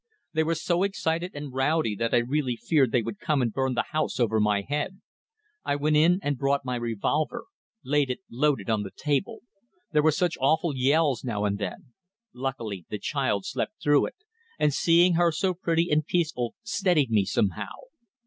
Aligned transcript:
They 0.33 0.41
were 0.43 0.55
so 0.55 0.81
excited 0.81 1.35
and 1.35 1.53
rowdy 1.53 1.95
that 1.97 2.11
I 2.11 2.17
really 2.25 2.55
feared 2.55 2.91
they 2.91 3.03
would 3.03 3.19
come 3.19 3.39
and 3.39 3.53
burn 3.53 3.75
the 3.75 3.85
house 3.91 4.19
over 4.19 4.39
my 4.39 4.61
head. 4.61 4.99
I 5.63 5.75
went 5.75 5.95
and 5.95 6.39
brought 6.39 6.65
my 6.65 6.75
revolver. 6.75 7.43
Laid 7.85 8.09
it 8.09 8.21
loaded 8.27 8.67
on 8.67 8.81
the 8.81 8.89
table. 8.89 9.41
There 9.91 10.01
were 10.01 10.11
such 10.11 10.39
awful 10.41 10.75
yells 10.75 11.23
now 11.23 11.45
and 11.45 11.59
then. 11.59 11.93
Luckily 12.33 12.83
the 12.89 12.97
child 12.97 13.45
slept 13.45 13.73
through 13.79 14.07
it, 14.07 14.15
and 14.57 14.73
seeing 14.73 15.13
her 15.13 15.31
so 15.31 15.53
pretty 15.53 15.91
and 15.91 16.03
peaceful 16.03 16.55
steadied 16.63 17.11
me 17.11 17.23
somehow. 17.23 17.69